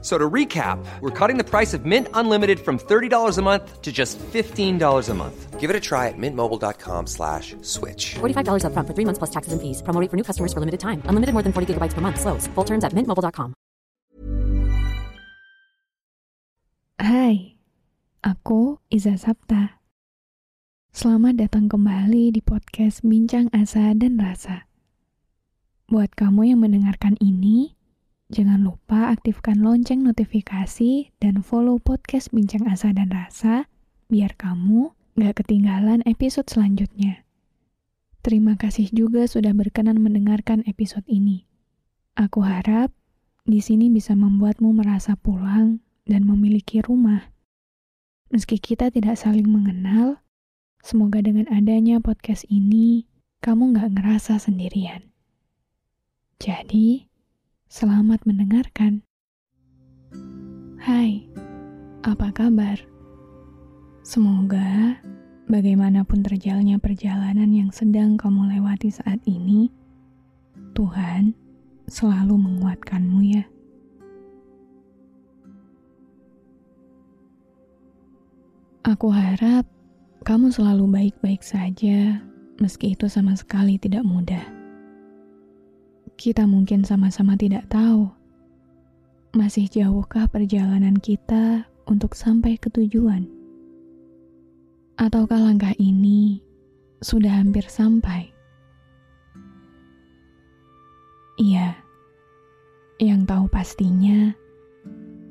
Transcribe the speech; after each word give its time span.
So 0.00 0.14
to 0.14 0.30
recap, 0.30 0.78
we're 1.00 1.10
cutting 1.10 1.38
the 1.38 1.44
price 1.44 1.74
of 1.74 1.82
Mint 1.84 2.06
Unlimited 2.14 2.60
from 2.60 2.78
$30 2.78 3.10
a 3.36 3.42
month 3.42 3.82
to 3.82 3.90
just 3.90 4.14
$15 4.30 4.78
a 4.78 5.14
month. 5.14 5.58
Give 5.58 5.70
it 5.70 5.74
a 5.74 5.82
try 5.82 6.06
at 6.06 6.14
mintmobile.com 6.14 7.10
slash 7.10 7.56
switch. 7.62 8.14
$45 8.22 8.62
upfront 8.62 8.86
for 8.86 8.94
three 8.94 9.04
months 9.04 9.18
plus 9.18 9.34
taxes 9.34 9.50
and 9.50 9.58
fees. 9.58 9.82
Promo 9.82 9.98
rate 9.98 10.06
for 10.06 10.16
new 10.16 10.22
customers 10.22 10.54
for 10.54 10.62
limited 10.62 10.78
time. 10.78 11.02
Unlimited 11.10 11.34
more 11.34 11.42
than 11.42 11.50
40 11.50 11.74
gigabytes 11.74 11.98
per 11.98 12.00
month. 12.00 12.20
Slows. 12.20 12.46
Full 12.54 12.64
terms 12.64 12.86
at 12.86 12.94
mintmobile.com. 12.94 13.58
Hai, 16.98 17.58
aku 18.22 18.78
Iza 18.90 19.18
Sapta. 19.18 19.78
Selamat 20.90 21.38
datang 21.38 21.70
kembali 21.70 22.34
di 22.34 22.42
podcast 22.42 23.06
Bincang 23.06 23.50
Asa 23.54 23.94
dan 23.94 24.18
Rasa. 24.18 24.66
Buat 25.86 26.18
kamu 26.18 26.54
yang 26.54 26.60
mendengarkan 26.62 27.14
ini, 27.22 27.77
Jangan 28.28 28.60
lupa 28.60 29.08
aktifkan 29.08 29.64
lonceng 29.64 30.04
notifikasi 30.04 31.16
dan 31.16 31.40
follow 31.40 31.80
podcast 31.80 32.28
Bincang 32.28 32.68
Asa 32.68 32.92
dan 32.92 33.08
Rasa 33.08 33.64
biar 34.12 34.36
kamu 34.36 34.92
gak 35.16 35.40
ketinggalan 35.40 36.04
episode 36.04 36.44
selanjutnya. 36.44 37.24
Terima 38.20 38.60
kasih 38.60 38.92
juga 38.92 39.24
sudah 39.24 39.56
berkenan 39.56 40.04
mendengarkan 40.04 40.60
episode 40.68 41.08
ini. 41.08 41.48
Aku 42.20 42.44
harap 42.44 42.92
di 43.48 43.64
sini 43.64 43.88
bisa 43.88 44.12
membuatmu 44.12 44.76
merasa 44.76 45.16
pulang 45.16 45.80
dan 46.04 46.28
memiliki 46.28 46.84
rumah. 46.84 47.32
Meski 48.28 48.60
kita 48.60 48.92
tidak 48.92 49.16
saling 49.16 49.48
mengenal, 49.48 50.20
semoga 50.84 51.24
dengan 51.24 51.48
adanya 51.48 51.96
podcast 51.96 52.44
ini, 52.52 53.08
kamu 53.40 53.72
gak 53.72 53.96
ngerasa 53.96 54.36
sendirian. 54.36 55.08
Jadi, 56.36 57.07
Selamat 57.68 58.24
mendengarkan. 58.24 59.04
Hai, 60.80 61.28
apa 62.00 62.32
kabar? 62.32 62.80
Semoga 64.00 64.96
bagaimanapun 65.52 66.24
terjalannya 66.24 66.80
perjalanan 66.80 67.52
yang 67.52 67.68
sedang 67.68 68.16
kamu 68.16 68.56
lewati 68.56 68.88
saat 68.88 69.20
ini, 69.28 69.68
Tuhan 70.72 71.36
selalu 71.92 72.40
menguatkanmu 72.40 73.20
ya. 73.36 73.44
Aku 78.88 79.12
harap 79.12 79.68
kamu 80.24 80.56
selalu 80.56 80.88
baik-baik 80.88 81.44
saja, 81.44 82.24
meski 82.64 82.96
itu 82.96 83.12
sama 83.12 83.36
sekali 83.36 83.76
tidak 83.76 84.08
mudah 84.08 84.57
kita 86.18 86.50
mungkin 86.50 86.82
sama-sama 86.82 87.38
tidak 87.38 87.70
tahu 87.70 88.10
masih 89.38 89.70
jauhkah 89.70 90.26
perjalanan 90.26 90.98
kita 90.98 91.62
untuk 91.86 92.18
sampai 92.18 92.58
ke 92.58 92.66
tujuan, 92.74 93.22
ataukah 94.98 95.38
langkah 95.38 95.70
ini 95.78 96.42
sudah 96.98 97.38
hampir 97.38 97.62
sampai? 97.70 98.34
Iya, 101.38 101.78
yang 102.98 103.22
tahu 103.22 103.46
pastinya 103.46 104.34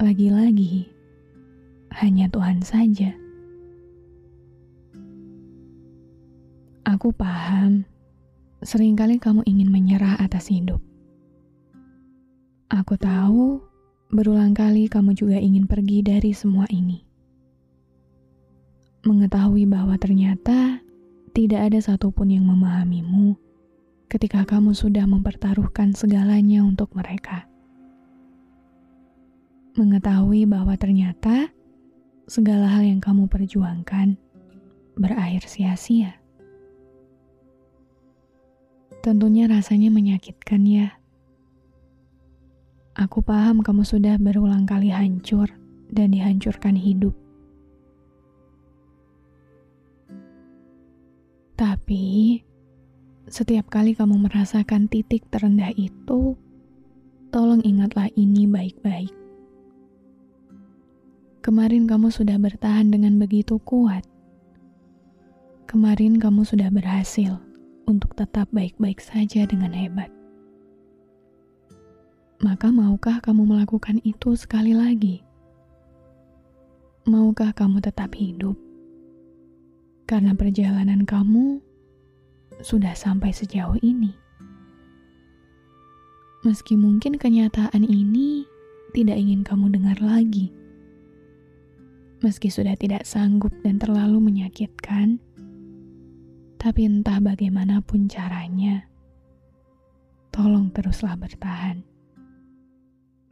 lagi-lagi 0.00 0.88
hanya 2.00 2.24
Tuhan 2.32 2.64
saja. 2.64 3.12
Aku 6.88 7.12
paham 7.12 7.84
Seringkali 8.60 9.16
kamu 9.16 9.40
ingin 9.48 9.72
menyerah 9.72 10.20
atas 10.20 10.52
hidup. 10.52 10.84
Aku 12.68 12.92
tahu 13.00 13.56
berulang 14.12 14.52
kali 14.52 14.84
kamu 14.84 15.16
juga 15.16 15.40
ingin 15.40 15.64
pergi 15.64 16.04
dari 16.04 16.36
semua 16.36 16.68
ini. 16.68 17.00
Mengetahui 19.08 19.64
bahwa 19.64 19.96
ternyata 19.96 20.76
tidak 21.32 21.72
ada 21.72 21.80
satupun 21.80 22.36
yang 22.36 22.44
memahamimu 22.44 23.32
ketika 24.12 24.44
kamu 24.44 24.76
sudah 24.76 25.08
mempertaruhkan 25.08 25.96
segalanya 25.96 26.60
untuk 26.60 26.92
mereka. 26.92 27.48
Mengetahui 29.72 30.44
bahwa 30.44 30.76
ternyata 30.76 31.48
segala 32.28 32.68
hal 32.68 32.84
yang 32.84 33.00
kamu 33.00 33.24
perjuangkan 33.24 34.20
berakhir 35.00 35.48
sia-sia. 35.48 36.19
Tentunya 39.00 39.48
rasanya 39.48 39.88
menyakitkan 39.88 40.60
ya. 40.68 41.00
Aku 42.92 43.24
paham 43.24 43.64
kamu 43.64 43.80
sudah 43.80 44.20
berulang 44.20 44.68
kali 44.68 44.92
hancur 44.92 45.48
dan 45.88 46.12
dihancurkan 46.12 46.76
hidup. 46.76 47.16
Tapi, 51.56 52.44
setiap 53.24 53.72
kali 53.72 53.96
kamu 53.96 54.20
merasakan 54.28 54.84
titik 54.92 55.24
terendah 55.32 55.72
itu, 55.80 56.36
tolong 57.32 57.64
ingatlah 57.64 58.12
ini 58.20 58.44
baik-baik. 58.44 59.16
Kemarin 61.40 61.88
kamu 61.88 62.12
sudah 62.12 62.36
bertahan 62.36 62.92
dengan 62.92 63.16
begitu 63.16 63.56
kuat. 63.64 64.04
Kemarin 65.64 66.20
kamu 66.20 66.44
sudah 66.44 66.68
berhasil 66.68 67.40
untuk 67.90 68.14
tetap 68.14 68.46
baik-baik 68.54 69.02
saja 69.02 69.42
dengan 69.50 69.74
hebat. 69.74 70.14
Maka 72.40 72.70
maukah 72.70 73.18
kamu 73.18 73.44
melakukan 73.44 73.98
itu 74.06 74.32
sekali 74.38 74.72
lagi? 74.72 75.20
Maukah 77.04 77.50
kamu 77.52 77.82
tetap 77.82 78.14
hidup? 78.14 78.54
Karena 80.06 80.32
perjalanan 80.32 81.02
kamu 81.04 81.60
sudah 82.62 82.94
sampai 82.94 83.34
sejauh 83.34 83.76
ini. 83.82 84.14
Meski 86.40 86.78
mungkin 86.78 87.20
kenyataan 87.20 87.84
ini 87.84 88.48
tidak 88.96 89.20
ingin 89.20 89.44
kamu 89.44 89.76
dengar 89.76 90.00
lagi. 90.00 90.48
Meski 92.24 92.48
sudah 92.48 92.72
tidak 92.76 93.04
sanggup 93.04 93.52
dan 93.60 93.76
terlalu 93.76 94.20
menyakitkan, 94.20 95.20
tapi 96.60 96.84
entah 96.84 97.16
bagaimanapun 97.24 98.04
caranya, 98.04 98.84
tolong 100.28 100.68
teruslah 100.76 101.16
bertahan. 101.16 101.80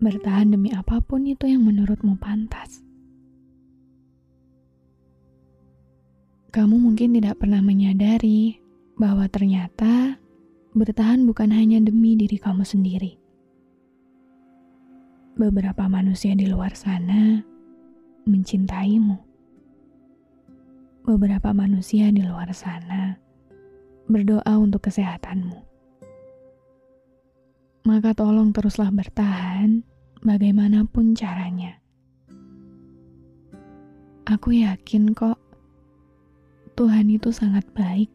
Bertahan 0.00 0.56
demi 0.56 0.72
apa 0.72 1.04
pun 1.04 1.28
itu 1.28 1.44
yang 1.44 1.68
menurutmu 1.68 2.16
pantas. 2.16 2.80
Kamu 6.48 6.80
mungkin 6.80 7.20
tidak 7.20 7.44
pernah 7.44 7.60
menyadari 7.60 8.56
bahwa 8.96 9.28
ternyata 9.28 10.16
bertahan 10.72 11.28
bukan 11.28 11.52
hanya 11.52 11.84
demi 11.84 12.16
diri 12.16 12.40
kamu 12.40 12.64
sendiri. 12.64 13.20
Beberapa 15.36 15.84
manusia 15.84 16.32
di 16.32 16.48
luar 16.48 16.72
sana 16.72 17.44
mencintaimu 18.24 19.27
beberapa 21.08 21.56
manusia 21.56 22.12
di 22.12 22.20
luar 22.20 22.52
sana 22.52 23.16
berdoa 24.12 24.60
untuk 24.60 24.84
kesehatanmu. 24.84 25.56
Maka 27.88 28.12
tolong 28.12 28.52
teruslah 28.52 28.92
bertahan 28.92 29.80
bagaimanapun 30.20 31.16
caranya. 31.16 31.80
Aku 34.28 34.52
yakin 34.52 35.16
kok 35.16 35.40
Tuhan 36.76 37.08
itu 37.08 37.32
sangat 37.32 37.64
baik. 37.72 38.12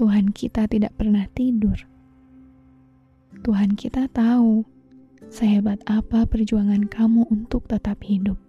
Tuhan 0.00 0.32
kita 0.32 0.64
tidak 0.72 0.96
pernah 0.96 1.28
tidur. 1.36 1.76
Tuhan 3.44 3.76
kita 3.76 4.08
tahu 4.08 4.64
sehebat 5.28 5.84
apa 5.84 6.24
perjuangan 6.24 6.88
kamu 6.88 7.28
untuk 7.28 7.68
tetap 7.68 8.00
hidup. 8.00 8.47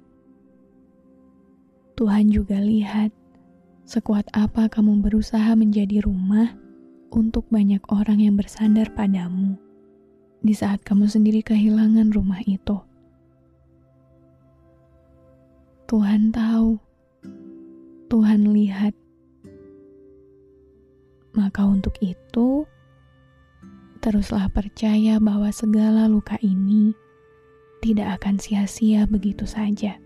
Tuhan 1.99 2.31
juga 2.31 2.55
lihat 2.63 3.11
sekuat 3.83 4.31
apa 4.31 4.71
kamu 4.71 5.03
berusaha 5.03 5.51
menjadi 5.59 5.99
rumah 5.99 6.55
untuk 7.11 7.43
banyak 7.51 7.83
orang 7.91 8.23
yang 8.23 8.39
bersandar 8.39 8.87
padamu 8.95 9.59
di 10.39 10.55
saat 10.55 10.79
kamu 10.87 11.11
sendiri 11.11 11.43
kehilangan 11.43 12.15
rumah 12.15 12.39
itu. 12.47 12.79
Tuhan 15.91 16.31
tahu, 16.31 16.79
Tuhan 18.07 18.47
lihat, 18.55 18.95
maka 21.35 21.67
untuk 21.67 21.99
itu 21.99 22.63
teruslah 23.99 24.47
percaya 24.47 25.19
bahwa 25.19 25.51
segala 25.51 26.07
luka 26.07 26.39
ini 26.39 26.95
tidak 27.83 28.23
akan 28.23 28.39
sia-sia 28.39 29.03
begitu 29.03 29.43
saja. 29.43 29.99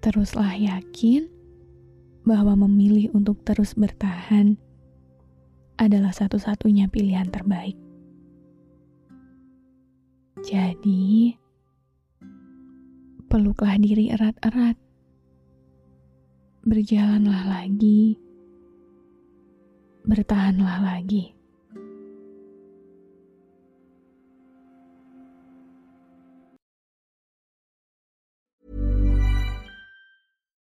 Teruslah 0.00 0.56
yakin 0.56 1.28
bahwa 2.24 2.56
memilih 2.64 3.12
untuk 3.12 3.44
terus 3.44 3.76
bertahan 3.76 4.56
adalah 5.76 6.12
satu-satunya 6.12 6.88
pilihan 6.88 7.28
terbaik. 7.28 7.76
Jadi, 10.40 11.36
peluklah 13.28 13.76
diri 13.76 14.08
erat-erat. 14.12 14.76
Berjalanlah 16.64 17.44
lagi. 17.48 18.16
Bertahanlah 20.04 20.80
lagi. 20.80 21.39